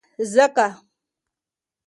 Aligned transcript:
ځکه 0.33 0.65